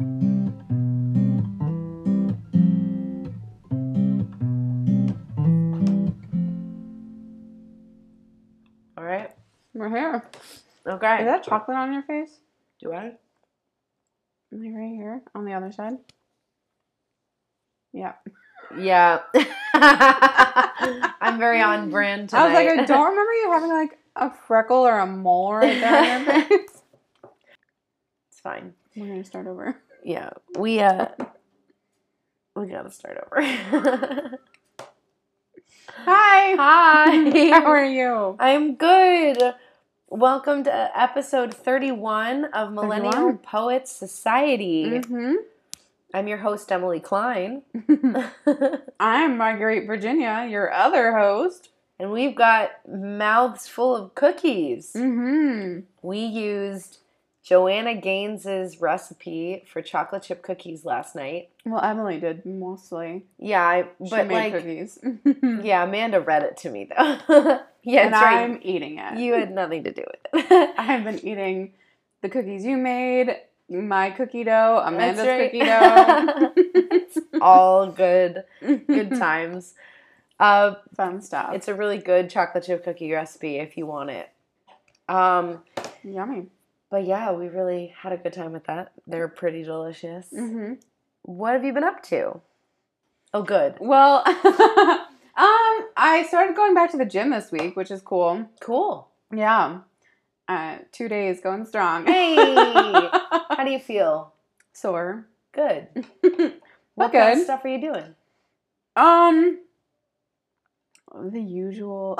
[0.00, 0.06] All
[9.04, 9.30] right.
[9.74, 10.24] We're here.
[10.86, 11.18] Okay.
[11.18, 12.30] Is that chocolate on your face?
[12.80, 13.12] Do I?
[14.52, 15.98] Like right here on the other side.
[17.92, 18.14] Yeah.
[18.78, 19.20] Yeah.
[19.74, 22.42] I'm very on brand tonight.
[22.42, 25.80] I was like, I don't remember you having like a freckle or a mole right
[25.80, 26.82] there on your face.
[28.30, 28.74] It's fine.
[28.96, 29.76] We're gonna start over.
[30.08, 30.30] Yeah.
[30.58, 31.08] We uh
[32.56, 33.42] we gotta start over.
[35.90, 36.54] Hi.
[36.56, 37.50] Hi.
[37.60, 38.34] How are you?
[38.40, 39.36] I'm good.
[40.08, 43.38] Welcome to episode 31 of Millennial 31.
[43.40, 44.84] Poets Society.
[44.84, 45.34] Mm-hmm.
[46.14, 47.60] I'm your host, Emily Klein.
[48.98, 51.68] I'm Marguerite Virginia, your other host.
[51.98, 54.94] and we've got mouths full of cookies.
[54.96, 55.80] Mm-hmm.
[56.00, 57.00] We used
[57.48, 61.48] Joanna Gaines's recipe for chocolate chip cookies last night.
[61.64, 63.24] Well, Emily did mostly.
[63.38, 64.98] Yeah, I, She but made like, cookies.
[65.64, 67.18] yeah, Amanda read it to me though.
[67.82, 68.44] yeah, and that's right.
[68.44, 69.18] I'm eating it.
[69.18, 70.74] You had nothing to do with it.
[70.78, 71.72] I've been eating
[72.20, 73.34] the cookies you made,
[73.70, 75.50] my cookie dough, Amanda's right.
[75.50, 76.52] cookie dough.
[76.54, 79.72] it's all good, good times.
[80.38, 81.54] Uh, Fun stuff.
[81.54, 84.28] it's a really good chocolate chip cookie recipe if you want it.
[85.08, 85.62] Um,
[86.04, 86.48] yummy.
[86.90, 88.92] But yeah, we really had a good time with that.
[89.06, 90.26] They're pretty delicious.
[90.32, 90.74] Mm-hmm.
[91.22, 92.40] What have you been up to?
[93.34, 93.74] Oh, good.
[93.80, 98.48] Well, um, I started going back to the gym this week, which is cool.
[98.60, 99.08] Cool.
[99.34, 99.80] Yeah.
[100.48, 102.06] Uh, two days going strong.
[102.06, 102.34] Hey,
[103.50, 104.32] how do you feel?
[104.72, 105.26] Sore.
[105.52, 105.88] Good.
[106.94, 107.44] What kind of good.
[107.44, 108.14] stuff are you doing?
[108.96, 109.60] Um,
[111.14, 112.16] the usual.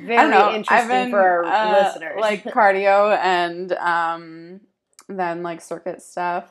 [0.00, 0.52] Very know.
[0.54, 2.20] interesting been, for our uh, listeners.
[2.20, 4.60] Like cardio and um,
[5.08, 6.50] then like circuit stuff.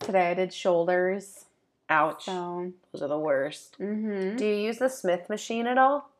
[0.00, 1.44] Today I did shoulders.
[1.88, 3.76] ouch, So, those are the worst.
[3.76, 6.10] hmm Do you use the Smith machine at all?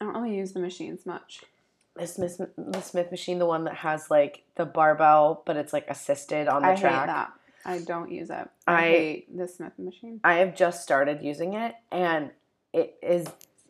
[0.00, 1.42] I don't really use the machines much.
[1.96, 5.86] The Smith, the Smith machine, the one that has like the barbell, but it's like
[5.88, 7.00] assisted on the I track.
[7.00, 7.32] hate that.
[7.64, 8.48] I don't use it.
[8.66, 10.20] I, I- hate the Smith machine.
[10.22, 12.30] I have just started using it, and
[12.72, 13.26] it is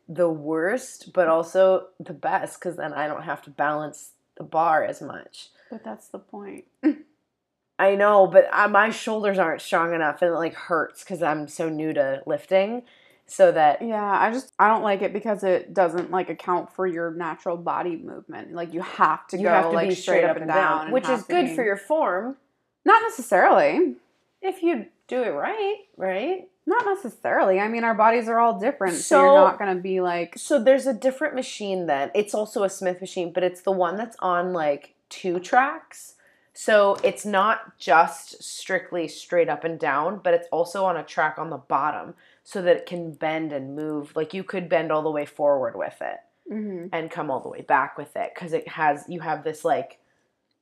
[0.08, 4.84] the worst, but also the best because then I don't have to balance the bar
[4.84, 5.48] as much.
[5.70, 6.64] But that's the point.
[7.78, 11.46] I know, but I, my shoulders aren't strong enough, and it like hurts because I'm
[11.48, 12.82] so new to lifting.
[13.28, 16.86] So that Yeah, I just I don't like it because it doesn't like account for
[16.86, 18.52] your natural body movement.
[18.52, 20.92] Like you have to you go have to like be straight, up and down, and
[20.92, 22.36] which is good be- for your form
[22.84, 23.96] Not necessarily.
[24.40, 26.48] if you do it right, right?
[26.66, 27.60] Not necessarily.
[27.60, 30.59] I mean, our bodies are all different, so, So- you're not gonna be like So
[30.62, 32.10] there's a different machine then.
[32.15, 36.15] It's also a Smith machine, but it's the one that's on like two tracks.
[36.53, 41.38] So it's not just strictly straight up and down, but it's also on a track
[41.38, 44.16] on the bottom so that it can bend and move.
[44.16, 46.19] Like you could bend all the way forward with it
[46.50, 46.88] mhm.
[46.93, 49.98] and come all the way back with it because it has you have this like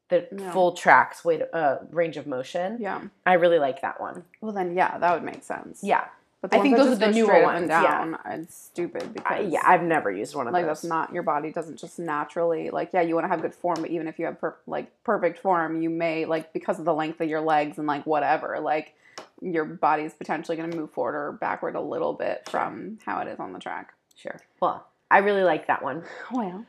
[0.08, 0.52] the Yeah.
[0.52, 2.78] full tracks weight uh, range of motion.
[2.80, 3.00] yeah.
[3.26, 4.24] I really like that one.
[4.40, 5.82] Well, then yeah, that would make sense.
[5.82, 6.04] Yeah,
[6.42, 8.16] but I think those are the newer ones, and yeah.
[8.26, 9.62] It's stupid because I, yeah.
[9.64, 10.82] I've never used one of like those.
[10.82, 13.78] that's not your body doesn't just naturally like yeah you want to have good form
[13.80, 16.92] but even if you have per- like perfect form you may like because of the
[16.94, 18.94] length of your legs and like whatever like
[19.40, 23.28] your body's potentially going to move forward or backward a little bit from how it
[23.28, 24.38] is on the track sure.
[24.60, 26.02] Well, I really like that one.
[26.32, 26.66] well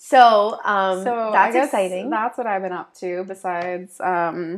[0.00, 2.08] So, um, so that's exciting.
[2.08, 4.56] that's what i've been up to besides um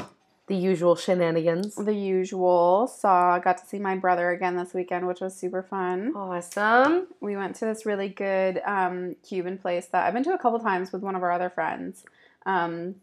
[0.48, 1.76] the usual shenanigans.
[1.76, 6.12] the usual saw got to see my brother again this weekend which was super fun
[6.14, 7.06] Awesome.
[7.20, 10.58] we went to this really good um, Cuban place that I've been to a couple
[10.60, 12.04] times with one of our other friends.
[12.46, 12.96] Um,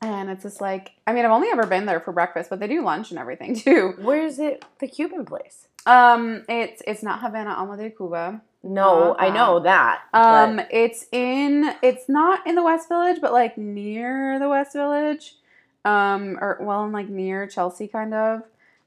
[0.00, 2.68] and it's just like, I mean, I've only ever been there for breakfast, but they
[2.68, 3.94] do lunch and everything too.
[4.00, 4.64] Where is it?
[4.78, 5.66] The Cuban place?
[5.86, 8.40] Um, it's it's not Havana Alma de Cuba.
[8.62, 10.02] No, I know that.
[10.12, 14.72] Um, but- it's in it's not in the West Village, but like near the West
[14.72, 15.36] Village.
[15.84, 18.42] Um, or well, in like near Chelsea, kind of.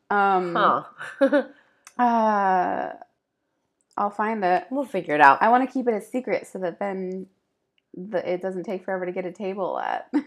[0.09, 1.43] Um, huh?
[1.97, 2.93] uh,
[3.97, 4.65] I'll find it.
[4.69, 5.41] we'll figure it out.
[5.41, 7.27] I want to keep it a secret so that then
[7.95, 10.11] the, it doesn't take forever to get a table at.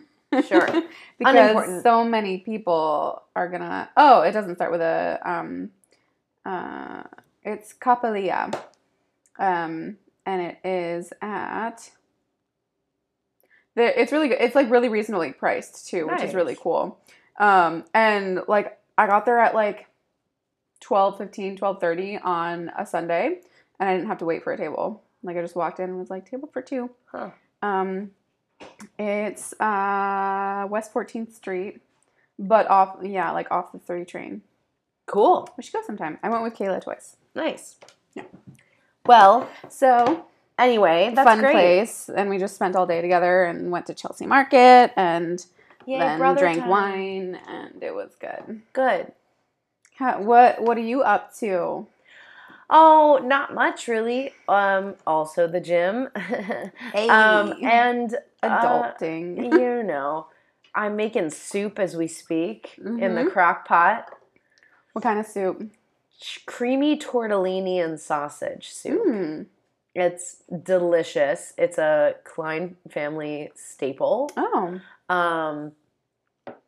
[0.49, 0.69] Sure.
[1.17, 3.89] because so many people are gonna.
[3.97, 5.21] Oh, it doesn't start with a.
[5.25, 5.71] Um,
[6.45, 7.05] uh,
[7.45, 8.53] it's Coppelia,
[9.39, 9.97] um,
[10.27, 11.91] and it is at.
[13.77, 14.39] The, it's really good.
[14.41, 16.99] It's like really reasonably priced too, which is really cool.
[17.39, 19.87] Um, and like I got there at like
[20.81, 23.41] 12, 15, 12, 30 on a Sunday,
[23.81, 25.03] and I didn't have to wait for a table.
[25.25, 26.91] Like I just walked in and was like, table for two.
[27.07, 27.31] Huh.
[27.63, 28.11] Um,
[28.99, 31.81] it's uh, West 14th Street.
[32.39, 34.43] but off yeah, like off the three train.
[35.07, 35.49] Cool.
[35.57, 36.19] We should go sometime.
[36.23, 37.17] I went with Kayla twice.
[37.35, 37.77] Nice.
[38.15, 38.25] Yeah.
[39.07, 40.25] Well, So
[40.59, 41.53] anyway, that's fun great.
[41.53, 45.45] place, and we just spent all day together and went to Chelsea Market and
[45.87, 46.71] Yay, then drank time.
[46.71, 48.63] wine, and it was good.
[48.73, 49.13] Good.
[49.97, 51.87] How, what What are you up to?
[52.71, 54.33] Oh, not much really.
[54.49, 56.09] Um, also the gym.
[56.17, 59.37] um, and uh, Adulting.
[59.59, 60.29] you know,
[60.75, 63.33] I'm making soup as we speak in the Mhm.
[63.33, 64.11] crock pot.
[64.95, 65.71] what kind of soup?
[66.47, 69.05] Creamy tortellini and sausage soup.
[69.07, 69.47] Mm.
[69.95, 71.53] It's delicious.
[71.57, 74.31] It's a Klein family staple.
[74.37, 75.73] Oh, Um,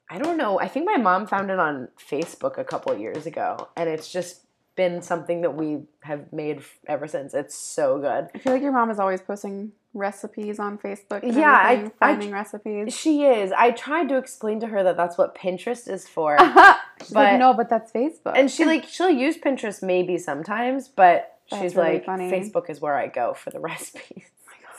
[0.09, 0.61] I don't know.
[0.61, 4.43] I think my mom found it on Facebook a couple years ago, and it's just
[4.77, 7.35] been something that we have made ever since.
[7.35, 8.29] It's so good.
[8.35, 11.21] I feel like your mom is always posting recipes on Facebook.
[11.23, 12.95] Yeah, I- everything, I- finding recipes.
[12.95, 13.51] She is.
[13.53, 16.37] I tried to explain to her that that's what Pinterest is for.
[17.01, 18.33] She's But- like, no, but that's Facebook.
[18.37, 22.31] and she like she'll use Pinterest maybe sometimes, but That's she's really like funny.
[22.31, 24.25] Facebook is where I go for the recipes.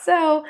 [0.09, 0.45] Oh so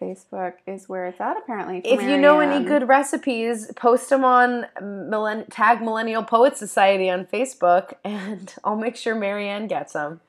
[0.00, 1.82] Facebook is where it's at apparently.
[1.84, 7.26] if you know any good recipes, post them on millenn- tag Millennial Poet Society on
[7.26, 10.20] Facebook, and I'll make sure Marianne gets them.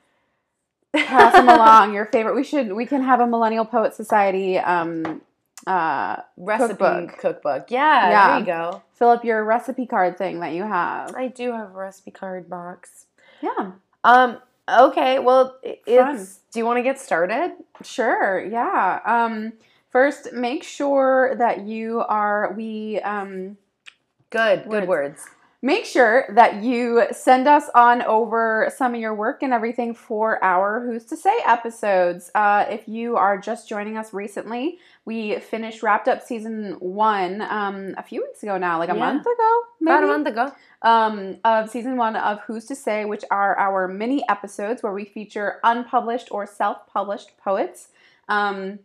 [0.93, 2.35] Pass them along, your favorite.
[2.35, 5.21] We should we can have a Millennial Poet Society um
[5.67, 7.17] uh Recipe Cookbook.
[7.19, 7.65] cookbook.
[7.71, 8.29] Yeah, Yeah.
[8.31, 8.81] there you go.
[8.93, 11.15] fill up your recipe card thing that you have.
[11.15, 13.05] I do have a recipe card box.
[13.41, 13.71] Yeah.
[14.03, 14.39] Um.
[14.69, 15.19] Okay.
[15.19, 16.39] Well, it's.
[16.51, 17.53] Do you want to get started?
[17.83, 18.43] Sure.
[18.43, 18.99] Yeah.
[19.05, 19.53] Um
[19.91, 23.57] first make sure that you are we um
[24.29, 24.65] Good.
[24.65, 24.69] Words.
[24.79, 25.25] Good words.
[25.63, 30.43] Make sure that you send us on over some of your work and everything for
[30.43, 32.31] our Who's to Say episodes.
[32.33, 37.93] Uh, if you are just joining us recently, we finished, wrapped up season one um,
[37.97, 38.99] a few weeks ago now, like a Yeah.
[38.99, 40.51] month ago, maybe, About a month ago.
[40.81, 45.05] um, of season one of Who's to Say, which are our mini episodes where we
[45.05, 47.89] feature unpublished or self published poets.
[48.27, 48.79] Um,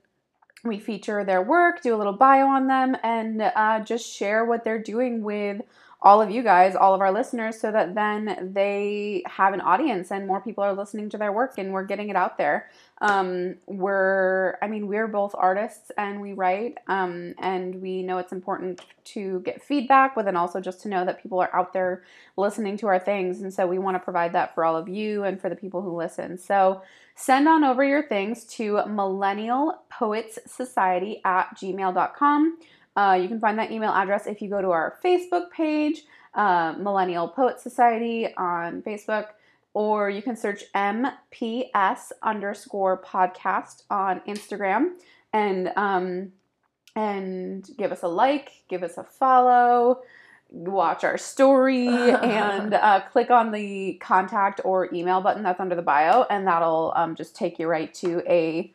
[0.64, 4.64] we feature their work, do a little bio on them, and uh, just share what
[4.64, 5.62] they're doing with
[6.06, 10.12] all of you guys, all of our listeners, so that then they have an audience
[10.12, 12.70] and more people are listening to their work and we're getting it out there.
[13.00, 18.30] Um, we're, I mean, we're both artists and we write, um, and we know it's
[18.30, 22.04] important to get feedback, but then also just to know that people are out there
[22.36, 23.40] listening to our things.
[23.40, 25.82] And so we want to provide that for all of you and for the people
[25.82, 26.38] who listen.
[26.38, 26.82] So
[27.16, 32.58] send on over your things to Millennial Poets Society at gmail.com.
[32.96, 36.04] Uh, you can find that email address if you go to our Facebook page,
[36.34, 39.28] uh, Millennial Poet Society on Facebook,
[39.74, 44.92] or you can search MPS underscore podcast on Instagram
[45.34, 46.32] and um,
[46.94, 50.00] and give us a like, give us a follow,
[50.48, 55.82] watch our story, and uh, click on the contact or email button that's under the
[55.82, 58.72] bio, and that'll um, just take you right to a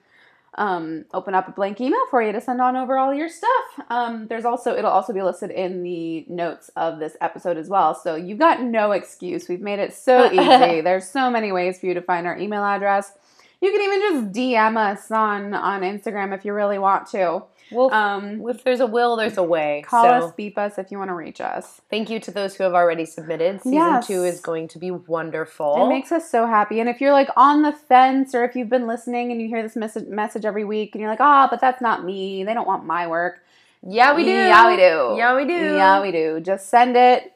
[0.55, 3.49] um, open up a blank email for you to send on over all your stuff.
[3.89, 7.95] Um, there's also it'll also be listed in the notes of this episode as well.
[7.95, 9.47] So you've got no excuse.
[9.47, 10.81] We've made it so easy.
[10.81, 13.13] There's so many ways for you to find our email address.
[13.61, 17.43] You can even just DM us on on Instagram if you really want to.
[17.71, 19.83] Well, Um, if there's a will, there's a way.
[19.85, 21.81] call so us, beep us if you want to reach us.
[21.89, 23.59] thank you to those who have already submitted.
[23.61, 24.07] Season Yes.
[24.07, 25.85] two is going to be wonderful.
[25.85, 26.79] It makes us so happy.
[26.79, 29.61] And if you're like on the fence, or if you've been listening and you hear
[29.63, 32.43] this message message every week, and you're like, "Ah, but that's not me.
[32.43, 33.41] They don't want my work."
[33.83, 34.29] yeah, we do.
[34.29, 35.15] Yeah, we do.
[35.17, 35.75] Yeah, we do.
[35.75, 36.39] Yeah, we do.
[36.39, 37.33] Just send it.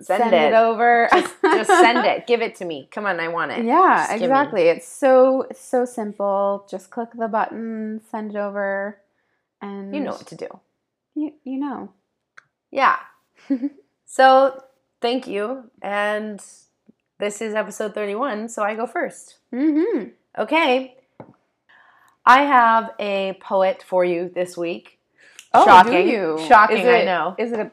[0.00, 0.52] Send it.
[0.52, 0.54] it.
[0.54, 1.08] over.
[1.12, 2.26] just, just send it.
[2.26, 2.88] Give it to me.
[2.90, 3.64] Come on, I want it.
[3.64, 4.62] Yeah, Just exactly.
[4.62, 6.66] It's so so simple.
[6.70, 8.98] Just click the button, send it over,
[9.60, 10.48] and You know what to do.
[11.14, 11.92] You, you know.
[12.70, 12.96] Yeah.
[14.06, 14.62] so
[15.00, 15.70] thank you.
[15.82, 16.40] And
[17.18, 19.38] this is episode 31, so I go first.
[19.52, 20.08] Mm-hmm.
[20.38, 20.96] Okay.
[22.24, 24.98] I have a poet for you this week.
[25.54, 25.92] Oh, Shocking.
[25.92, 26.38] do you?
[26.46, 27.34] Shocking, Is it, I know.
[27.38, 27.70] Is it a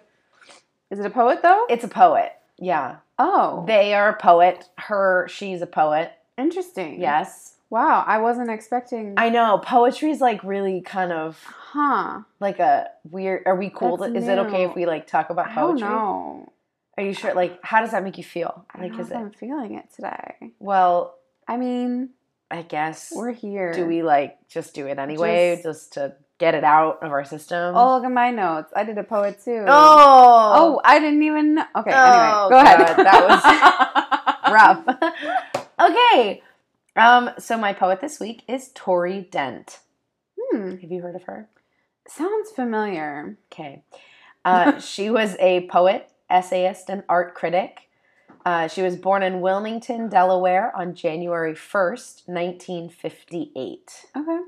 [0.90, 1.66] is it a poet though?
[1.70, 2.32] It's a poet.
[2.58, 2.98] Yeah.
[3.20, 4.70] oh, They are a poet.
[4.78, 6.14] Her, she's a poet.
[6.38, 7.02] interesting.
[7.02, 7.55] Yes.
[7.76, 9.16] Wow, I wasn't expecting.
[9.18, 9.58] I know.
[9.58, 12.22] Poetry is like really kind of huh.
[12.40, 13.44] like a weird.
[13.46, 13.98] Are we cool?
[13.98, 15.90] That's is it okay if we like talk about I don't poetry?
[15.90, 16.54] know.
[16.98, 17.34] Are you sure?
[17.34, 18.66] Like, how does that make you feel?
[18.74, 19.18] I like, is it?
[19.18, 20.54] I'm feeling it today.
[20.58, 21.16] Well,
[21.50, 22.12] I mean,
[22.50, 23.12] I guess.
[23.14, 23.74] we're here.
[23.74, 27.26] Do we like just do it anyway, Just- just, to get it out of our
[27.26, 27.76] system?
[27.76, 28.72] Oh, look at my notes.
[28.74, 29.66] I did a poet too.
[29.68, 31.60] Oh, Oh, I didn't even.
[31.60, 33.06] Okay, Oh, anyway, go ahead.
[33.06, 33.28] That
[34.48, 34.54] was
[35.78, 35.92] rough.
[35.92, 36.42] okay.
[36.96, 39.80] Um, so my poet this week is Tori Dent.
[40.40, 41.50] hmm, Have you heard of her?
[42.08, 43.36] sounds familiar.
[43.52, 43.84] Okay.
[44.46, 47.90] Uh, she was a poet, essayist, and art critic.
[48.46, 54.06] Uh, she was born in Wilmington, Delaware on January 1st, 1958.
[54.16, 54.40] Okay.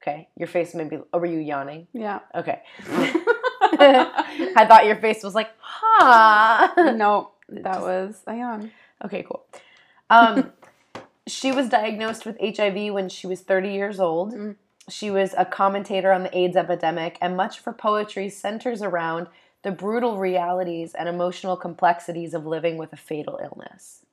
[0.00, 0.98] Okay, your face maybe.
[1.12, 1.88] Oh, were you yawning?
[1.92, 2.20] Yeah.
[2.34, 2.62] Okay.
[2.90, 6.92] I thought your face was like, huh.
[6.96, 8.70] no, that was a yawn.
[9.04, 9.44] Okay, cool.
[10.08, 10.52] Um,
[11.28, 14.34] she was diagnosed with HIV when she was 30 years old.
[14.34, 14.56] Mm.
[14.88, 19.28] She was a commentator on the AIDS epidemic, and much of her poetry centers around
[19.62, 24.06] the brutal realities and emotional complexities of living with a fatal illness.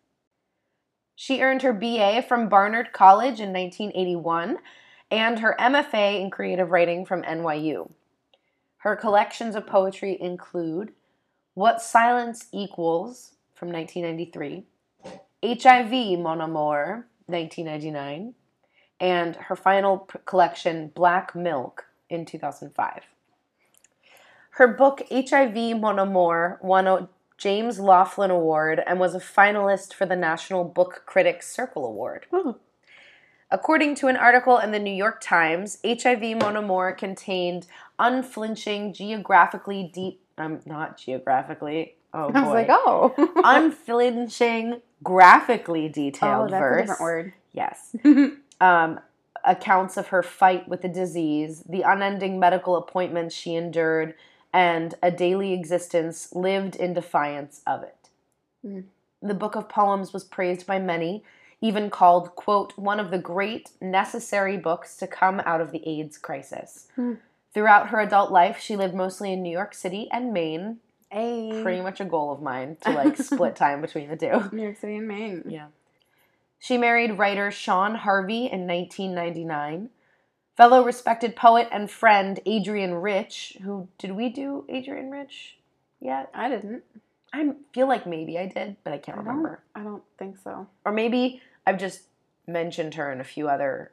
[1.15, 4.57] She earned her BA from Barnard College in 1981
[5.09, 7.89] and her MFA in creative writing from NYU.
[8.77, 10.93] Her collections of poetry include
[11.53, 14.65] What Silence Equals from 1993,
[15.45, 18.33] HIV Mon Amour 1999,
[18.99, 23.03] and her final p- collection Black Milk in 2005.
[24.51, 30.05] Her book HIV Mon Amour won a James Laughlin Award and was a finalist for
[30.05, 32.25] the National Book Critics Circle Award.
[33.51, 37.67] According to an article in the New York Times, HIV Mon Amour contained
[37.99, 42.39] unflinching, geographically deep, um, not geographically, oh boy.
[42.39, 43.41] I was like, oh.
[43.43, 46.77] unflinching, graphically oh, detailed that's verse.
[46.77, 47.33] a different word.
[47.53, 47.95] Yes.
[48.61, 48.99] um,
[49.43, 54.15] accounts of her fight with the disease, the unending medical appointments she endured,
[54.53, 58.09] and a daily existence lived in defiance of it.
[58.65, 58.85] Mm.
[59.21, 61.23] The book of poems was praised by many,
[61.61, 66.17] even called, quote, one of the great necessary books to come out of the AIDS
[66.17, 66.87] crisis.
[66.95, 67.13] Hmm.
[67.53, 70.77] Throughout her adult life, she lived mostly in New York City and Maine.
[71.11, 71.61] Hey.
[71.61, 74.49] Pretty much a goal of mine to like split time between the two.
[74.51, 75.43] New York City and Maine.
[75.47, 75.67] Yeah.
[76.59, 79.89] She married writer Sean Harvey in 1999.
[80.57, 85.57] Fellow respected poet and friend Adrienne Rich, who did we do Adrienne Rich
[85.99, 86.29] yet?
[86.33, 86.83] I didn't.
[87.33, 89.59] I feel like maybe I did, but I can't I remember.
[89.75, 90.67] I don't think so.
[90.85, 92.03] Or maybe I've just
[92.47, 93.91] mentioned her in a few other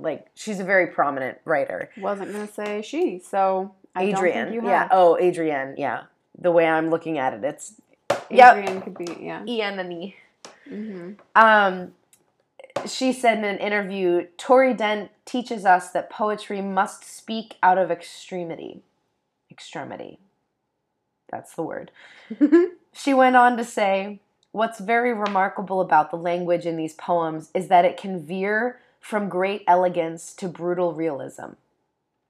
[0.00, 1.90] like she's a very prominent writer.
[1.98, 4.36] Wasn't gonna say she, so I Adrian.
[4.36, 4.88] don't think you yeah.
[4.90, 5.74] Oh, Adrian.
[5.76, 6.04] Yeah.
[6.40, 7.74] The way I'm looking at it, it's
[8.30, 8.56] Yep.
[8.56, 9.44] Adrian could be, yeah.
[9.46, 10.16] Ian and E.
[10.70, 11.12] Mm-hmm.
[11.34, 11.92] Um,
[12.86, 17.90] she said in an interview, Tori Dent teaches us that poetry must speak out of
[17.90, 18.82] extremity.
[19.50, 20.18] Extremity.
[21.30, 21.90] That's the word.
[22.98, 27.68] She went on to say, What's very remarkable about the language in these poems is
[27.68, 31.50] that it can veer from great elegance to brutal realism.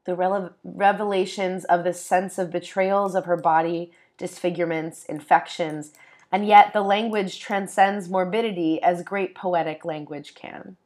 [0.09, 5.93] The rele- revelations of the sense of betrayals of her body, disfigurements, infections,
[6.33, 10.79] and yet the language transcends morbidity as great poetic language can.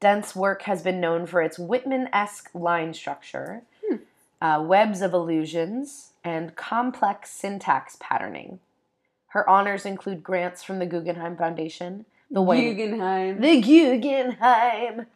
[0.00, 3.96] Dent's work has been known for its Whitman esque line structure, Hmm.
[4.42, 8.58] uh, webs of allusions, and complex syntax patterning.
[9.28, 13.40] Her honors include grants from the Guggenheim Foundation, the White, Guggenheim.
[13.40, 15.06] the Guggenheim,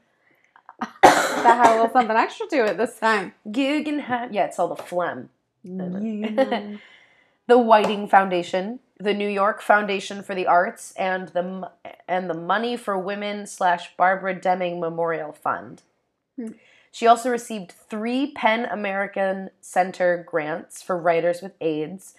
[0.81, 3.33] that had a little something extra to it this time.
[3.51, 4.33] Guggenheim.
[4.33, 5.31] Yeah, it's all the phlegm.
[5.65, 6.81] Guggenheim.
[7.47, 11.71] the Whiting Foundation, the New York Foundation for the Arts, and the
[12.09, 15.83] and the Money for Women slash Barbara Deming Memorial Fund.
[16.37, 16.53] Hmm.
[16.91, 22.15] She also received three PEN American Center grants for writers with AIDS,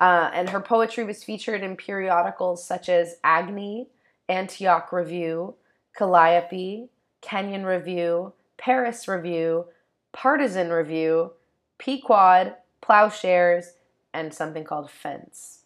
[0.00, 3.88] uh, and her poetry was featured in periodicals such as Agni,
[4.28, 5.54] Antioch Review,
[5.96, 6.88] Calliope,
[7.24, 9.66] Kenyon Review, Paris Review,
[10.12, 11.32] Partisan Review,
[11.78, 13.72] Pequod, Plowshares,
[14.12, 15.60] and something called Fence.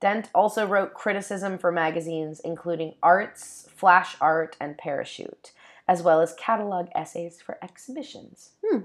[0.00, 5.50] Dent also wrote criticism for magazines including Arts, Flash Art, and Parachute,
[5.88, 8.50] as well as catalog essays for exhibitions.
[8.64, 8.82] Hmm.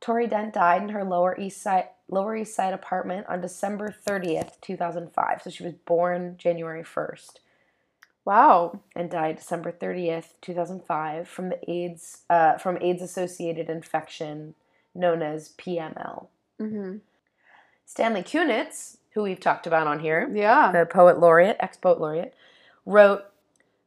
[0.00, 4.60] Tori Dent died in her Lower East Side Lower East Side apartment on December 30th,
[4.62, 5.42] 2005.
[5.42, 7.38] So she was born January 1st
[8.24, 8.80] Wow.
[8.94, 14.54] and died December 30th, 2005 from the AIDS uh, from AIDS associated infection
[14.94, 16.26] known as PML.
[16.58, 16.96] hmm
[17.86, 20.70] Stanley Kunitz, who we've talked about on here, Yeah.
[20.70, 22.34] the poet laureate, ex poet laureate,
[22.86, 23.24] wrote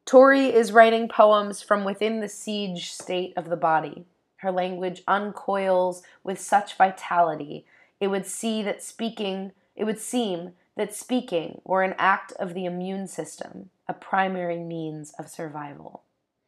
[0.06, 4.06] Tori is writing poems from within the siege state of the body.
[4.38, 7.66] Her language uncoils with such vitality,
[8.02, 12.66] it would see that speaking, it would seem that speaking were an act of the
[12.66, 16.04] immune system, a primary means of survival.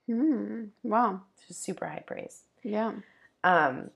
[0.08, 0.66] Hmm.
[0.84, 1.22] Wow.
[1.50, 2.42] Super high praise.
[2.64, 2.94] Yeah.
[3.44, 3.90] Um,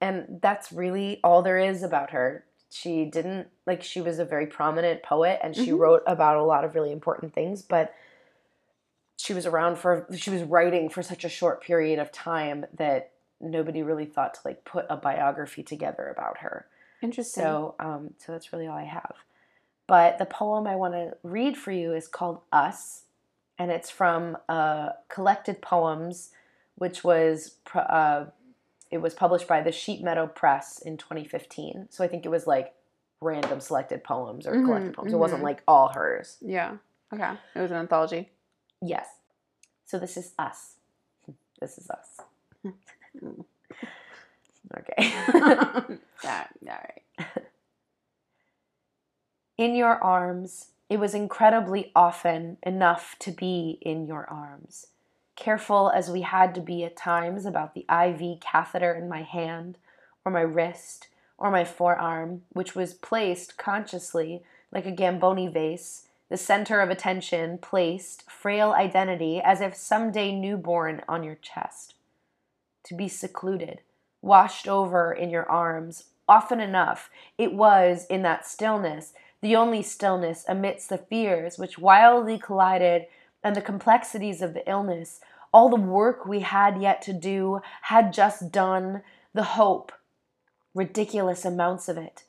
[0.00, 2.44] and that's really all there is about her.
[2.70, 5.78] She didn't like she was a very prominent poet and she Mhm.
[5.78, 7.94] wrote about a lot of really important things, but
[9.16, 13.10] she was around for she was writing for such a short period of time that
[13.40, 16.66] nobody really thought to like put a biography together about her.
[17.02, 17.42] Interesting.
[17.42, 19.14] So, um, so that's really all I have.
[19.90, 23.02] But the poem I want to read for you is called Us,
[23.58, 26.30] and it's from uh, Collected Poems,
[26.76, 28.26] which was uh,
[28.92, 31.88] it was published by the Sheep Meadow Press in 2015.
[31.90, 32.72] So I think it was like
[33.20, 35.12] random selected poems or Mhm, collected poems.
[35.12, 35.46] It wasn't mhm.
[35.46, 36.36] like all hers.
[36.40, 36.76] yeah.
[37.12, 37.32] Okay.
[37.56, 38.30] It was an anthology.
[38.80, 39.08] Yes.
[39.86, 40.76] So this is us.
[41.60, 42.20] This is us.
[44.78, 44.94] okay.
[46.24, 46.46] yeah.
[46.68, 47.26] All right.
[49.60, 54.86] In your arms, it was incredibly often enough to be in your arms.
[55.36, 59.76] Careful as we had to be at times about the IV catheter in my hand,
[60.24, 66.38] or my wrist, or my forearm, which was placed consciously like a Gamboni vase, the
[66.38, 71.92] center of attention placed, frail identity, as if someday newborn on your chest.
[72.84, 73.80] To be secluded,
[74.22, 80.44] washed over in your arms, often enough, it was in that stillness, the only stillness
[80.48, 83.06] amidst the fears which wildly collided
[83.42, 85.20] and the complexities of the illness,
[85.52, 89.92] all the work we had yet to do, had just done, the hope,
[90.74, 92.24] ridiculous amounts of it.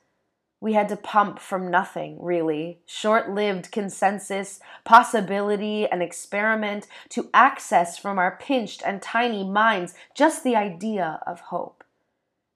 [0.61, 7.97] We had to pump from nothing, really, short lived consensus, possibility, and experiment to access
[7.97, 11.83] from our pinched and tiny minds just the idea of hope.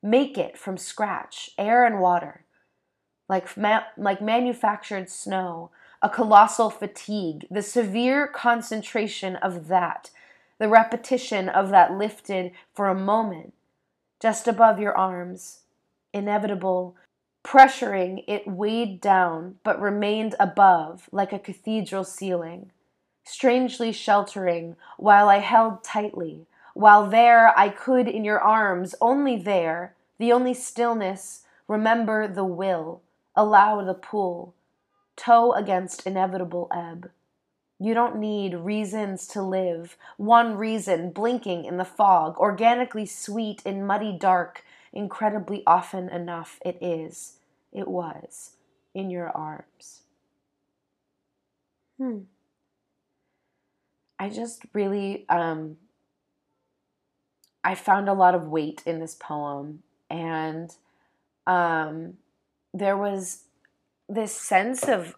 [0.04, 2.45] Make it from scratch, air and water,
[3.28, 10.12] like, ma- like manufactured snow, a colossal fatigue, the severe concentration of that,
[10.60, 13.54] the repetition of that lifted for a moment
[14.22, 15.60] just above your arms,
[16.14, 16.96] inevitable,
[17.44, 22.72] pressuring it weighed down but remained above like a cathedral ceiling,
[23.24, 29.94] strangely sheltering while I held tightly, while there I could in your arms, only there,
[30.18, 33.02] the only stillness, remember the will,
[33.36, 34.56] allow the pull,
[35.16, 37.12] toe against inevitable ebb.
[37.80, 39.98] You don't need reasons to live.
[40.18, 46.78] One reason, blinking in the fog, organically sweet in muddy dark, incredibly often enough it
[46.82, 47.34] is,
[47.74, 48.52] it was,
[48.94, 50.02] in your arms.
[51.98, 52.20] Hmm.
[54.18, 55.76] I just really, um,
[57.64, 60.74] I found a lot of weight in this poem, and
[61.46, 62.14] um,
[62.76, 63.44] there was
[64.10, 65.16] this sense of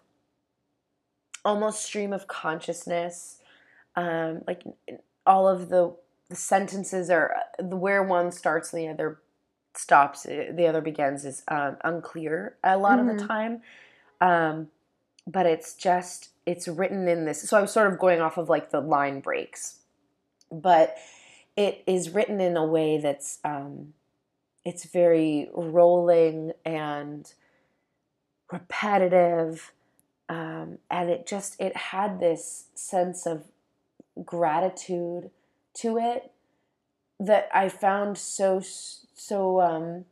[1.44, 3.40] almost stream of consciousness,
[3.96, 4.62] um, like
[5.26, 5.94] all of the
[6.28, 9.18] the sentences are the where one starts and the other
[9.74, 13.26] stops, uh, the other begins is um, unclear a lot of the Mhm.
[13.26, 13.62] time.
[14.20, 14.68] Um,
[15.26, 17.48] but it's just it's written in this.
[17.48, 19.78] So I was sort of going off of like the line breaks,
[20.52, 20.96] but
[21.56, 23.94] it is written in a way that's um,
[24.64, 27.32] it's very rolling and
[28.50, 29.72] repetitive,
[30.28, 33.44] um, and it just it had this sense of
[34.24, 35.30] gratitude
[35.74, 36.32] to it
[37.20, 38.60] that I found so
[39.14, 40.04] so um,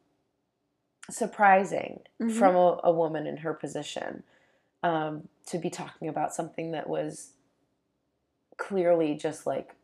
[1.11, 2.39] surprising Mhm.
[2.39, 4.23] from a, a woman in her position
[4.83, 7.31] um, to be talking about something that was
[8.57, 9.75] clearly just like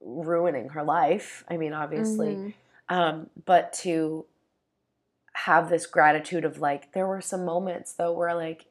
[0.00, 1.44] ruining her life.
[1.48, 2.54] I mean, obviously, Mhm.
[2.88, 4.26] um, but to
[5.34, 8.66] have this gratitude of like, there were some moments though where like,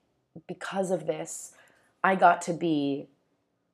[0.47, 1.53] because of this,
[2.03, 3.07] I got to be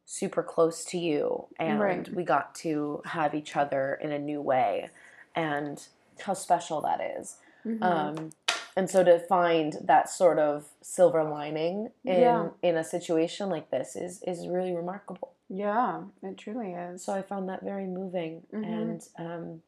[0.06, 2.10] super close to you and Right.
[2.14, 4.90] we got to have each other in a new way
[5.36, 5.88] and
[6.26, 7.38] how special that is.
[7.66, 7.84] Mhm.
[7.84, 8.30] Um,
[8.76, 12.50] and so to find that sort of silver lining in Yeah.
[12.64, 15.34] in a situation like this is is really remarkable.
[15.52, 17.04] yeah, it truly is.
[17.04, 18.64] So I found that very moving, Mhm.
[18.66, 19.62] and um,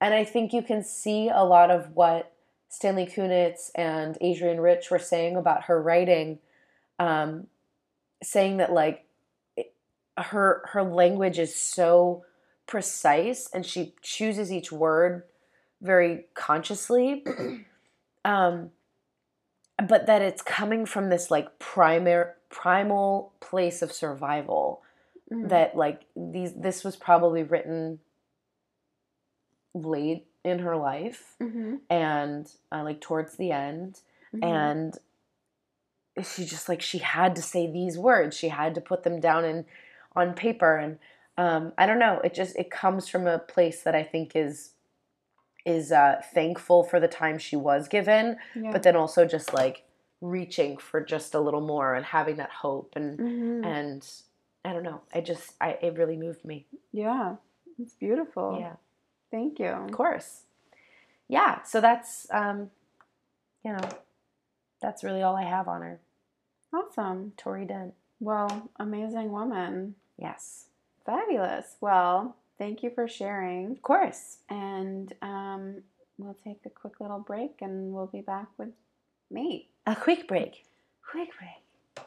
[0.00, 2.32] and I think you can see a lot of what
[2.68, 6.38] Stanley Kunitz and Adrienne Rich were saying about her writing,
[6.98, 7.46] um,
[8.22, 9.06] saying that like
[9.56, 9.72] it,
[10.16, 12.24] her her language is so
[12.66, 15.22] precise, and she chooses each word
[15.80, 17.24] very consciously.
[18.24, 18.70] um,
[19.86, 24.82] but that it's coming from this like primary primal place of survival
[25.30, 25.50] Mhm.
[25.50, 28.00] that like these this was probably written
[29.74, 31.80] late in her life Mhm.
[31.90, 34.00] and uh, like towards the end
[34.34, 34.42] Mhm.
[34.44, 34.98] and
[36.24, 39.44] she just like she had to say these words she had to put them down
[39.44, 39.64] in
[40.16, 40.98] on paper and
[41.36, 44.72] um, i don't know it just it comes from a place that i think is
[45.64, 48.72] is uh, thankful for the time she was given yeah.
[48.72, 49.84] but then also just like
[50.20, 53.64] reaching for just a little more and having that hope and Mhm.
[53.66, 54.10] and
[54.64, 55.00] I don't know.
[55.14, 56.66] I just I it really moved me.
[56.92, 57.36] yeah,
[57.78, 58.58] it's beautiful.
[58.60, 58.74] Yeah.
[59.30, 59.66] Thank you.
[59.66, 60.42] Of course.
[61.28, 62.70] Yeah, so that's um,
[63.64, 63.88] you know,
[64.80, 66.00] that's really all I have on her.
[66.72, 67.32] Awesome.
[67.36, 67.94] Tori Dent.
[68.20, 69.94] Well, amazing woman.
[70.18, 70.66] Yes.
[71.06, 71.76] Fabulous.
[71.80, 73.72] Well, thank you for sharing.
[73.72, 74.38] Of course.
[74.50, 75.82] And um,
[76.18, 78.70] we'll take a quick little break and we'll be back with
[79.30, 79.68] me.
[79.86, 80.64] A quick break.
[81.10, 82.06] Quick break.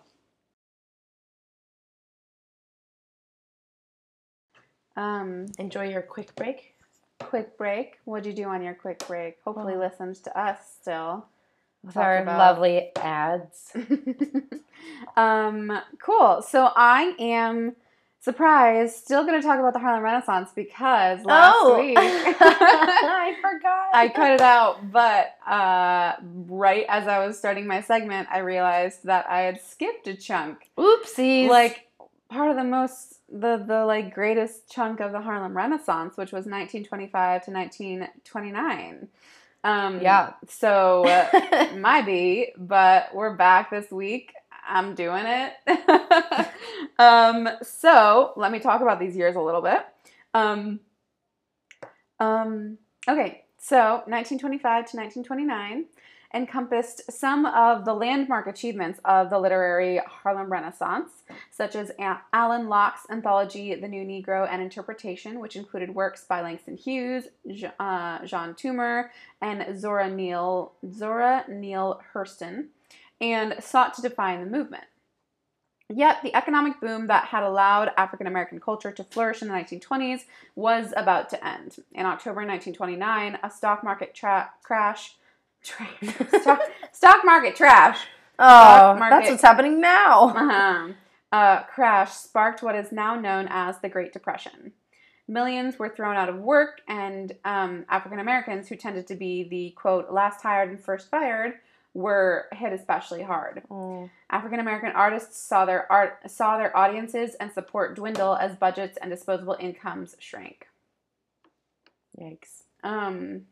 [4.95, 6.75] Um, Enjoy your quick break.
[7.23, 7.97] Quick break.
[8.05, 9.37] What'd you do on your quick break?
[9.43, 11.25] Hopefully, Well- listened to us still.
[11.83, 13.73] With our about- lovely ads.
[15.17, 16.43] um, cool.
[16.43, 17.75] So I am
[18.19, 18.95] surprised.
[18.97, 23.95] Still going to talk about the Harlem Renaissance because last oh, week I forgot.
[23.95, 26.13] I cut it out, but uh,
[26.47, 30.69] right as I was starting my segment, I realized that I had skipped a chunk.
[30.77, 31.49] Oopsies.
[31.49, 31.87] Like
[32.31, 36.45] part of the most the the like greatest chunk of the Harlem Renaissance, which was
[36.45, 39.07] 1925 to 1929.
[39.63, 40.33] Um, Yeah.
[40.47, 44.33] So uh, might be, but we're back this week.
[44.67, 45.53] I'm doing it.
[46.99, 49.85] um, so let me talk about these years a little bit.
[50.33, 50.79] Um,
[52.19, 52.77] um,
[53.09, 55.85] okay, so 1925 to 1929
[56.33, 61.91] encompassed some of the landmark achievements of the literary Harlem Renaissance, such as
[62.33, 67.25] Alain Locke's anthology The New Negro and Interpretation, which included works by Langston Hughes,
[67.79, 69.09] uh, Jean Toomer,
[69.41, 72.67] and Zora Neale, Zora Neale Hurston,
[73.19, 74.85] and sought to define the movement.
[75.93, 80.21] Yet, the economic boom that had allowed African American culture to flourish in the 1920s
[80.55, 81.77] was about to end.
[81.91, 85.15] In October 1929, a stock market tra- crash,
[85.63, 87.99] stock, stock market trash,
[88.39, 89.09] oh, market.
[89.09, 90.29] that's what's happening now.
[90.29, 90.87] uh-huh,
[91.31, 94.73] uh, crash sparked what is now known as the Great Depression.
[95.27, 99.71] Millions were thrown out of work, and um, African Americans, who tended to be the
[99.71, 101.53] quote last hired and first fired,
[101.93, 103.61] were hit especially hard.
[103.69, 104.09] Oh.
[104.29, 109.11] African American artists saw their art saw their audiences and support dwindle as budgets and
[109.11, 110.67] disposable incomes shrank.
[112.19, 112.63] Yikes.
[112.83, 113.43] Um,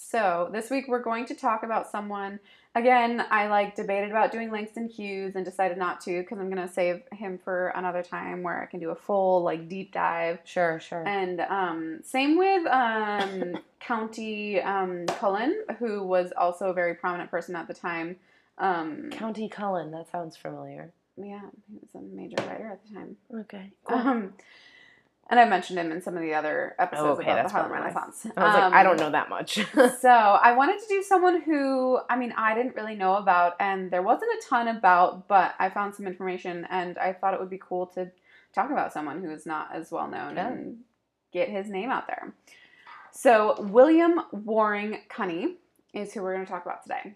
[0.00, 2.38] so this week we're going to talk about someone.
[2.74, 6.68] Again, I like debated about doing Langston Hughes and decided not to because I'm gonna
[6.72, 10.38] save him for another time where I can do a full like deep dive.
[10.44, 11.06] Sure, sure.
[11.06, 17.56] And um, same with um, Countee um, Cullen, who was also a very prominent person
[17.56, 18.16] at the time.
[18.58, 20.92] Um, Countee Cullen, that sounds familiar.
[21.16, 23.16] yeah, he was a major writer at the time.
[23.34, 23.72] Okay.
[23.88, 24.34] Um,
[25.30, 27.72] and I mentioned him in some of the other episodes Oh, okay, about the Harlem.
[27.72, 28.26] Renaissance.
[28.36, 29.54] I was like, I don't Um, know that much.
[30.00, 33.90] so I wanted to do someone who, I mean, I didn't really know about, and
[33.90, 37.50] there wasn't a ton about, but I found some information, and I thought it would
[37.50, 38.10] be cool to
[38.54, 40.48] talk about someone who is not as well known Yeah.
[40.48, 40.78] and
[41.32, 42.32] get his name out there.
[43.10, 45.56] So William Waring Cuney
[45.92, 47.14] is who we're going to talk about today.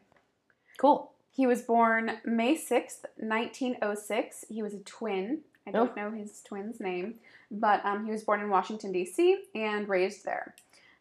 [0.79, 1.13] cool.
[1.35, 4.45] He was born May 6th, 1906.
[4.49, 5.41] He was a twin.
[5.67, 7.15] I don't know his twin's name,
[7.51, 10.55] but um, he was born in Washington, D.C., and raised there.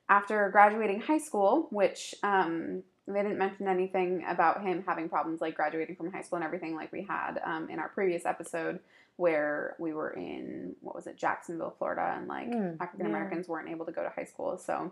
[0.10, 5.56] After graduating high school, which um, they didn't mention anything about him having problems like
[5.56, 8.80] graduating from high school and everything, like we had um, in our previous episode
[9.18, 13.70] where we were in, what was it, Jacksonville, Florida, and like Hmm, African Americans weren't
[13.70, 14.58] able to go to high school.
[14.58, 14.92] So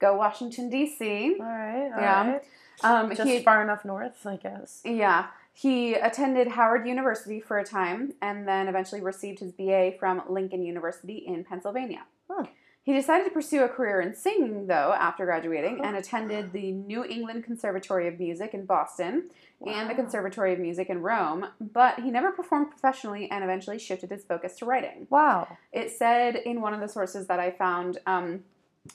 [0.00, 1.36] go Washington, D.C.
[1.38, 1.90] All right.
[1.94, 2.30] all Yeah.
[2.32, 2.42] right.
[2.82, 4.82] Um, Just he- far enough north, I guess.
[4.84, 5.26] yeah.
[5.58, 10.62] He attended Howard University for a time and then eventually received his BA from Lincoln
[10.62, 12.04] University in Pennsylvania.
[12.30, 12.44] Huh.
[12.82, 17.04] He decided to pursue a career in singing, though, after graduating, and attended the New
[17.06, 19.30] England Conservatory of Music in Boston
[19.66, 24.10] and the Conservatory of Music in Rome, but he never performed professionally and eventually shifted
[24.10, 25.06] his focus to writing.
[25.08, 25.48] Wow.
[25.72, 28.44] It said in one of the sources that I found um,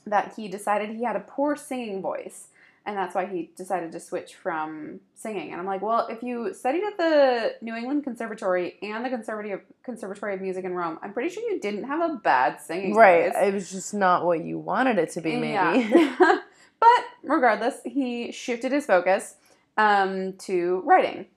[0.05, 2.49] that he decided he had a poor singing voice,
[2.85, 5.51] and that's why he decided to switch from singing.
[5.51, 9.61] And I'm like, well, if you studied at the New England Conservatory and the Conservative
[9.83, 13.31] Conservatory of Music in Rome, I'm pretty sure you didn't have a bad singing Right.
[13.31, 13.43] voice.
[13.43, 15.53] It was just not what you wanted it to be, maybe.
[15.53, 16.37] Yeah.
[16.79, 19.35] but regardless, he shifted his focus
[19.77, 21.27] um, to writing.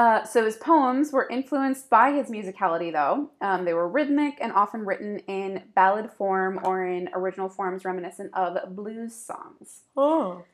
[0.00, 3.28] Uh, so his poems were influenced by his musicality, though.
[3.42, 8.32] Um, they were rhythmic and often written in ballad form or in original forms reminiscent
[8.32, 9.82] of blues songs.
[9.98, 10.46] oh.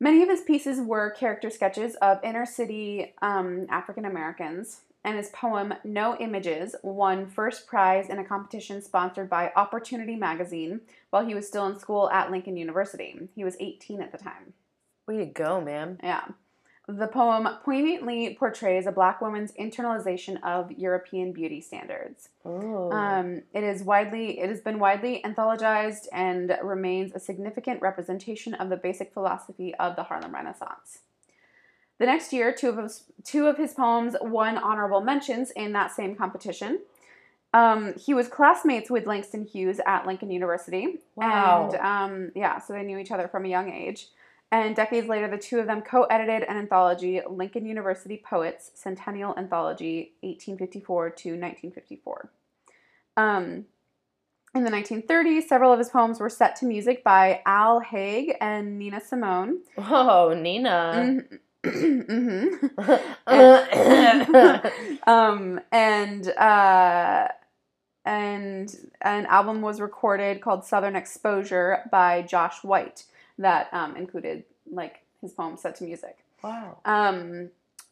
[0.00, 5.28] Many of his pieces were character sketches of inner city um, African Americans, and his
[5.28, 11.34] poem No Images won first prize in a competition sponsored by Opportunity magazine while he
[11.36, 13.28] was still in school at Lincoln University.
[13.36, 14.54] He was 18 at the time.
[15.06, 16.00] Way to go, man.
[16.02, 16.24] Yeah.
[16.88, 22.30] The poem poignantly portrays a black woman's internalization of European beauty standards.
[22.46, 22.90] Oh.
[22.90, 28.70] Um, it is widely it has been widely anthologized and remains a significant representation of
[28.70, 31.00] the basic philosophy of the Harlem Renaissance.
[31.98, 35.92] The next year, two of his, two of his poems won honorable mentions in that
[35.92, 36.80] same competition.
[37.52, 41.00] Um, he was classmates with Langston Hughes at Lincoln University.
[41.16, 41.70] Wow.
[41.70, 44.06] And um, yeah, so they knew each other from a young age.
[44.50, 49.34] And decades later, the two of them co edited an anthology, Lincoln University Poets Centennial
[49.36, 52.30] Anthology, 1854 to 1954.
[53.18, 53.66] Um,
[54.54, 58.78] in the 1930s, several of his poems were set to music by Al Haig and
[58.78, 59.58] Nina Simone.
[59.76, 61.22] oh, Nina.
[61.64, 62.70] Mhm.
[63.26, 64.72] Mm.
[65.06, 67.28] um, and uh,
[68.04, 73.04] and an album was recorded called Southern Exposure by Josh White
[73.38, 76.18] that um, included like his poems set to music.
[76.42, 76.78] wow.
[76.84, 77.50] Um,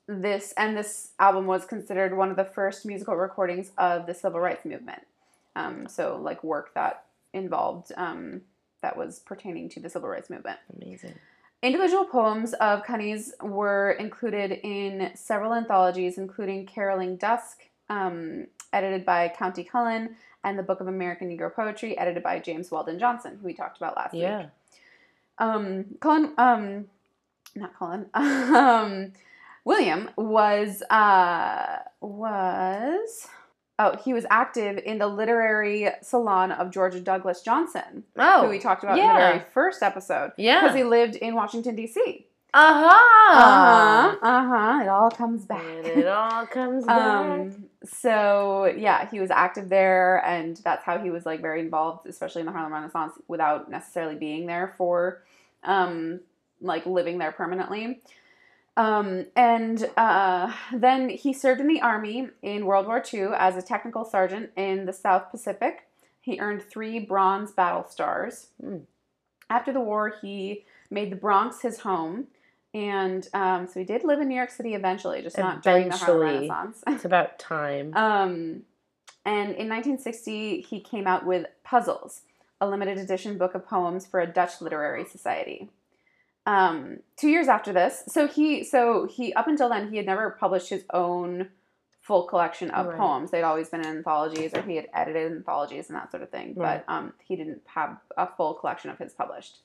[0.09, 4.39] this and this album was considered one of the first musical recordings of the civil
[4.41, 5.03] rights movement.
[5.57, 8.43] Um, so like work that involved um,
[8.83, 10.59] that was pertaining to the civil rights movement.
[10.81, 11.15] Amazing.
[11.63, 19.33] Individual poems of Cuney's were included in several anthologies, including Caroling Dusk, um, edited by
[19.37, 23.47] Countee Cullen, and the Book of American Negro Poetry, edited by James Weldon Johnson, who
[23.47, 24.39] we talked about last Yeah.
[24.43, 24.49] week.
[25.39, 26.87] Um, Cullen, um,
[27.55, 29.13] not Cullen, um,
[29.65, 33.29] William was uh, was
[33.79, 38.45] oh he was active in the literary salon of Georgia Douglas Johnson, Oh.
[38.45, 40.61] who we talked about in the very first episode yeah.
[40.63, 42.27] because he lived in Washington D.C.
[42.55, 44.17] Aha.
[44.23, 44.27] Uh huh.
[44.27, 44.83] Uh huh.
[44.85, 45.63] It all comes back.
[45.63, 46.99] And it all comes back.
[46.99, 47.67] um.
[47.87, 52.41] So yeah, he was active there, and that's how he was like very involved, especially
[52.41, 55.23] in the Harlem Renaissance, without necessarily being there for,
[55.65, 56.21] um,
[56.61, 58.01] like living there permanently.
[58.77, 63.63] Um, and uh, then he served in the army in World War II as a
[63.63, 65.89] technical sergeant in the South Pacific.
[66.21, 68.49] He earned three Bronze Battle Stars.
[68.61, 68.79] Hmm.
[69.49, 72.27] After the war, he made the Bronx his home.
[72.77, 75.97] And um, so he did live in New York City eventually, just not during the
[75.97, 76.83] Harlem Renaissance.
[76.87, 77.93] it's about time.
[77.97, 78.63] Um,
[79.25, 82.21] and in 1960, he came out with Puzzles,
[82.61, 85.71] a limited edition book of poems for a Dutch literary society.
[86.45, 90.37] Um, two years after this, so he, so he, up until then, he had never
[90.39, 91.49] published his own
[92.03, 92.99] full collection of Right.
[92.99, 93.31] poems.
[93.33, 96.55] They'd always been in anthologies, or he had edited anthologies and that sort of thing.
[96.55, 96.85] Right.
[96.87, 99.59] But um, he didn't have a full collection of his published.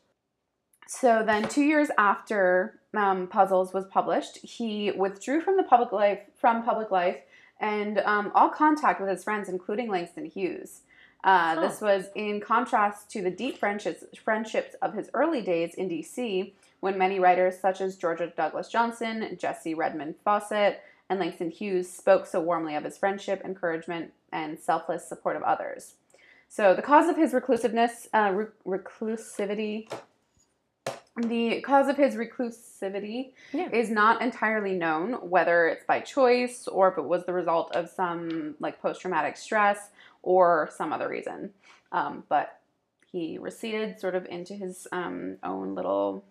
[0.93, 6.19] So then, two years after um, Puzzles was published, he withdrew from the public life
[6.35, 7.15] from public life
[7.61, 10.81] and um, all contact with his friends, including Langston Hughes.
[11.23, 11.61] Uh.
[11.61, 16.51] This was in contrast to the deep friendships, friendships of his early days in DC,
[16.81, 20.75] when many writers such as Georgia Douglas Johnson, Jessie Redmon Fauset,
[21.09, 25.93] and Langston Hughes spoke so warmly of his friendship, encouragement, and selfless support of others.
[26.49, 28.47] So, the cause of his reclusiveness, uh, re-
[28.79, 29.87] reclusivity,
[31.17, 33.69] the cause of his reclusivity Yeah.
[33.71, 37.89] is not entirely known, whether it's by choice or if it was the result of
[37.89, 39.89] some like post traumatic stress
[40.21, 41.53] or some other reason.
[41.91, 42.59] Um, but
[43.11, 46.23] he receded sort of into his um, own little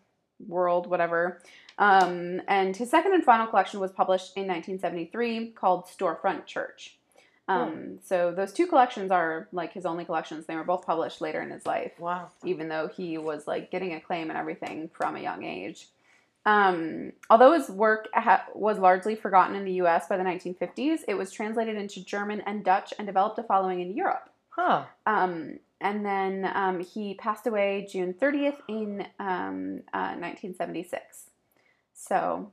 [0.49, 1.43] world, whatever.
[1.77, 6.97] Um, and his second and final collection was published in 1973 called Storefront Church.
[7.51, 10.47] Um, So those two collections are like his only collections.
[10.47, 12.31] They were both published later in his life wow.
[12.45, 15.89] even though he was like getting acclaim and everything from a young age.
[16.47, 20.09] Um, although his work ha- was largely forgotten in the U.S.
[20.09, 23.95] by the 1950s, it was translated into German and Dutch and developed a following in
[23.95, 24.31] Europe.
[24.49, 24.85] Huh.
[25.07, 31.31] Um, and then um, he passed away June 30th in um, uh, 1976.
[31.95, 32.51] So,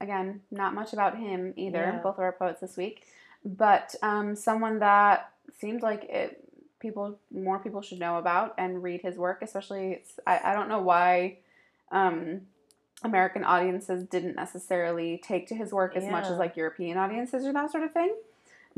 [0.00, 1.92] again, not much about him either.
[1.94, 2.00] Yeah.
[2.02, 3.04] Both of our poets this week,
[3.44, 6.44] but um, someone that seemed like it
[6.80, 9.42] people more people should know about and read his work.
[9.42, 11.38] Especially, it's, I I don't know why.
[11.90, 12.42] Um,
[13.04, 17.52] American audiences didn't necessarily take to his work as much as like European audiences or
[17.52, 18.12] that sort of thing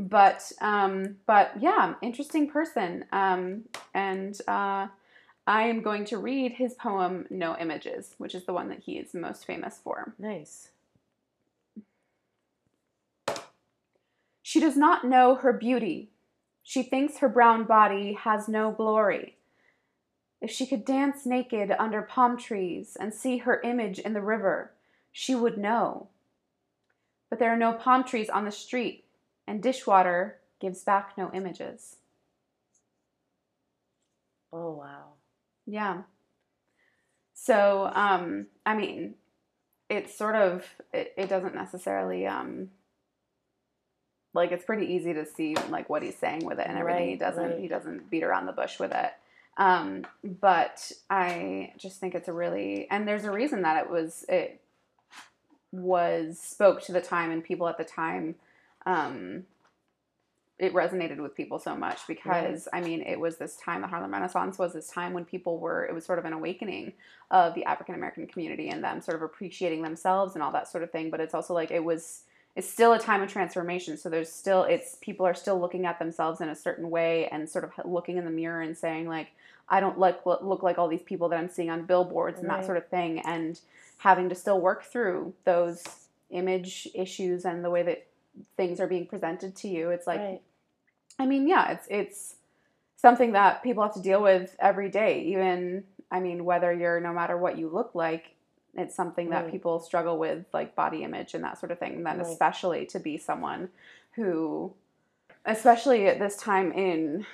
[0.09, 4.87] but um but yeah interesting person um and uh
[5.45, 8.97] i am going to read his poem no images which is the one that he
[8.97, 10.69] is most famous for Nice.
[14.51, 16.09] She does not know her beauty
[16.61, 19.37] she thinks her brown body has no glory
[20.41, 24.73] if she could dance naked under palm trees and see her image in the river
[25.09, 26.09] she would know
[27.29, 29.05] but there are no palm trees on the street
[29.47, 31.95] and dishwater gives back no images
[34.53, 35.13] Oh wow.
[35.65, 36.01] Yeah.
[37.33, 39.15] So, um, I mean,
[39.89, 42.69] it's sort of it, it doesn't necessarily um
[44.33, 47.09] like it's pretty easy to see like what he's saying with it and everything.
[47.09, 47.59] he doesn't right.
[47.59, 49.11] he doesn't beat around the bush with it.
[49.57, 54.25] Um, but I just think it's a really and there's a reason that it was
[54.29, 54.61] it
[55.71, 58.35] was spoke to the time and people at the time
[58.85, 59.43] um
[60.59, 64.11] it resonated with people so much because I mean it was this time the Harlem
[64.11, 66.93] Renaissance was this time when people were it was sort of an awakening
[67.31, 70.83] of the African American community and them sort of appreciating themselves and all that sort
[70.83, 72.23] of thing but it's also like it was
[72.55, 75.99] it's still a time of transformation so there's still it's people are still looking at
[75.99, 79.29] themselves in a certain way and sort of looking in the mirror and saying like
[79.69, 82.65] I don't look look like all these people that I'm seeing on billboards and that
[82.65, 83.59] sort of thing and
[83.99, 85.83] having to still work through those
[86.29, 88.07] image issues and the way that
[88.57, 90.41] things are being presented to you it's like right.
[91.21, 92.35] I mean, yeah, it's it's
[92.97, 95.21] something that people have to deal with every day.
[95.25, 98.35] Even I mean, whether you're no matter what you look like,
[98.75, 101.95] it's something that people struggle with, like body image and that sort of thing.
[101.97, 102.27] And then Right.
[102.27, 103.69] especially to be someone
[104.13, 104.73] who,
[105.45, 107.25] especially at this time in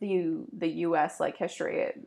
[0.00, 1.20] the the U.S.
[1.20, 2.00] like history, it,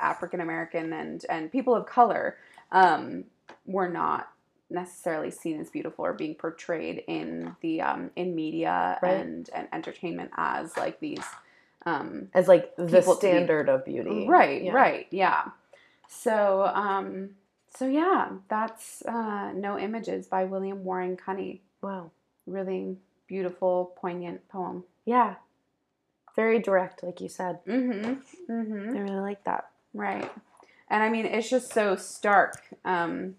[0.00, 2.36] African American and and people of color
[2.70, 3.24] um,
[3.66, 4.28] were not
[4.70, 9.16] necessarily seen as beautiful or being portrayed in the um, in media Right.
[9.18, 11.22] and and entertainment as like these
[11.84, 14.26] um, As like the to be- standard of beauty.
[14.26, 14.72] right Yeah.
[14.72, 15.50] right yeah
[16.08, 17.30] so um
[17.76, 22.10] so yeah that's uh, no images by William Waring Cuney Wow.
[22.46, 25.34] really beautiful poignant poem Yeah.
[26.34, 27.58] Very direct, like you said.
[27.66, 28.14] mm-hmm
[28.50, 29.68] mm-hmm I really like that.
[29.92, 30.30] Right.
[30.88, 33.36] And I mean, it's just so stark um,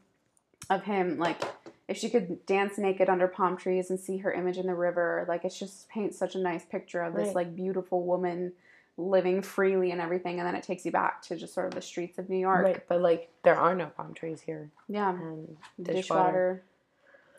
[0.70, 1.18] of him.
[1.18, 1.42] Like,
[1.88, 5.26] if she could dance naked under palm trees and see her image in the river,
[5.28, 7.36] like, it just paints such a nice picture of this, Right.
[7.36, 8.54] like, beautiful woman
[8.98, 10.40] living freely and everything.
[10.40, 12.64] And then it takes you back to just sort of the streets of New York.
[12.64, 15.10] Right, but like there are no palm trees here, Yeah.
[15.12, 15.94] and Dishwater.
[15.96, 16.64] dishwater.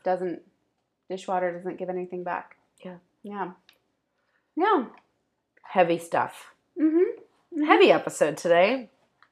[0.05, 0.43] doesn't,
[1.09, 2.57] dishwater doesn't give anything back.
[2.85, 2.97] Yeah.
[3.23, 3.53] Yeah.
[4.57, 4.87] Yeah.
[5.62, 6.55] heavy stuff.
[6.81, 7.64] Mm-hmm.
[7.64, 8.90] Heavy episode today.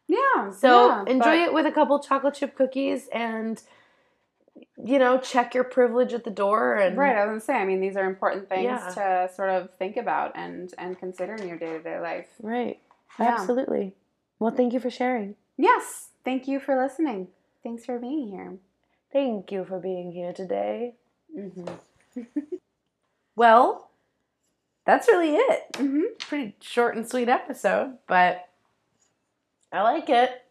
[0.08, 0.50] Yeah.
[0.50, 3.62] So yeah, enjoy it with a couple chocolate chip cookies and
[4.84, 7.54] you know, check your privilege at the door and Right, I was gonna say.
[7.54, 8.88] I mean, these are important things Yeah.
[9.28, 12.28] to sort of think about and and consider in your day to day life.
[12.40, 12.80] Right.
[13.18, 13.28] Yeah.
[13.38, 13.94] Absolutely.
[14.38, 15.36] Well, thank you for sharing.
[15.56, 17.28] Yes, thank you for listening.
[17.62, 18.56] Thanks for being here.
[19.12, 20.94] Thank you for being here today.
[21.36, 22.22] Mm-hmm.
[23.34, 23.88] Well,
[24.84, 25.72] that's really it.
[25.72, 26.02] Mm-hmm.
[26.18, 28.48] Pretty short and sweet episode, but
[29.72, 30.41] I like it.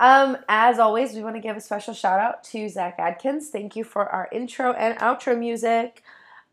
[0.00, 3.50] Um, as always, we want to give a special shout out to Zach Adkins.
[3.50, 6.02] Thank you for our intro and outro music.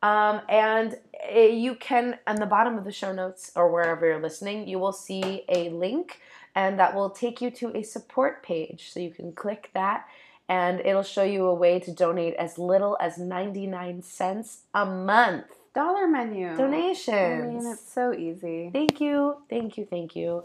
[0.01, 0.97] Um, and
[1.35, 4.79] uh, you can, on the bottom of the show notes or wherever you're listening, you
[4.79, 6.21] will see a link,
[6.55, 8.89] and that will take you to a support page.
[8.91, 10.05] So you can click that,
[10.49, 15.45] and it'll show you a way to donate as little as 99 cents a month.
[15.73, 16.55] Dollar menu.
[16.55, 17.43] Donations.
[17.43, 18.69] I mean, it's so easy.
[18.71, 20.43] Thank you, thank you, thank you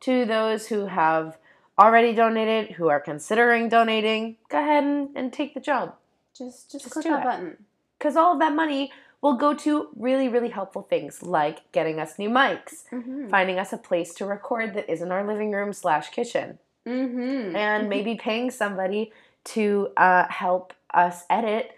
[0.00, 1.36] to those who have
[1.80, 4.36] already donated, who are considering donating.
[4.48, 5.94] Go ahead and, and take the job
[6.36, 7.24] Just just, Just click that it.
[7.24, 7.56] button.
[7.98, 12.18] because all of that money will go to really, really helpful things like getting us
[12.18, 13.28] new mics, Mm-hmm.
[13.28, 17.54] finding us a place to record that isn't our living room slash kitchen, Mm-hmm.
[17.56, 19.12] and maybe paying somebody
[19.44, 21.72] to uh, help us edit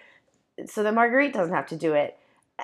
[0.67, 2.17] so that Marguerite doesn't have to do it.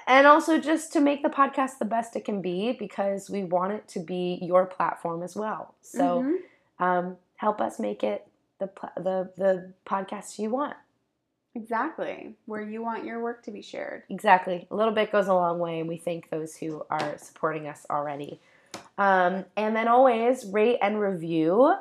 [0.06, 3.72] And also just to make the podcast the best it can be because we want
[3.72, 5.74] it to be your platform as well.
[5.82, 6.36] So Mhm.
[6.84, 8.26] um, help us make it
[8.60, 10.76] the, the, the podcast you want.
[11.54, 14.02] exactly where you want your work to be shared.
[14.10, 14.66] Exactly.
[14.70, 17.86] A little bit goes a long way, and we thank those who are supporting us
[17.90, 18.40] already.
[18.98, 21.74] Um, and then always rate and review.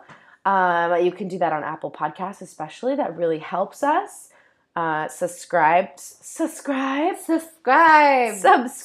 [0.46, 2.96] Um, you can do that on Apple Podcasts, especially.
[2.96, 4.30] That really helps us.
[4.76, 8.36] Uh, subscribe, subscribe, Subscribe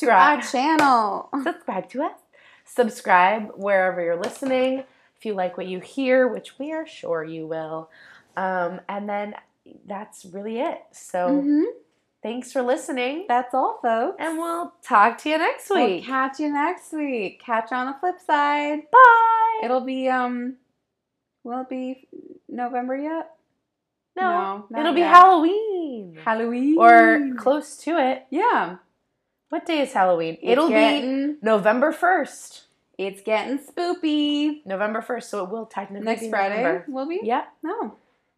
[0.00, 1.28] to our channel.
[1.44, 2.18] subscribe to us.
[2.64, 4.84] Subscribe wherever you're listening.
[5.22, 7.88] If you like what you hear, which we are sure you will.
[8.36, 9.36] Um, and then
[9.86, 10.82] that's really it.
[10.90, 11.62] So Mhm.
[12.24, 13.26] thanks for listening.
[13.28, 14.16] That's all, folks.
[14.18, 16.04] And we'll talk to you next We'll week.
[16.06, 17.40] catch you next week.
[17.40, 18.90] Catch you on the flip side.
[18.90, 19.60] Bye.
[19.62, 20.56] It'll be um
[21.44, 22.08] will it be
[22.48, 23.30] November yet?
[24.16, 25.02] no, no, it'll be.
[25.02, 26.76] Halloween Halloween.
[26.80, 28.26] or close to it.
[28.30, 28.78] Yeah.
[29.50, 30.34] What day is Halloween?
[30.42, 32.64] It's it'll be November first.
[33.06, 34.64] It's getting spoopy.
[34.66, 36.84] November first, so it will technically Next Friday November.
[36.88, 37.20] will be?
[37.22, 37.48] Yep.
[37.62, 37.96] No.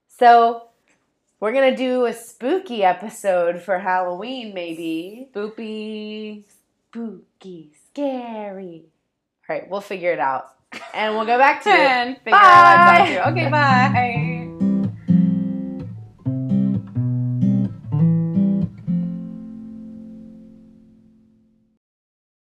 [0.09, 0.69] So
[1.41, 5.29] we're gonna do a spooky episode for Halloween, maybe.
[5.35, 6.45] Spoopy.
[6.91, 8.83] Spooky, scary.
[9.49, 10.55] All right, we'll figure it out,
[10.95, 11.79] and we'll go back to it.
[11.79, 12.39] And figure Bye.
[12.39, 13.31] out how to.
[13.31, 14.31] Okay, bye.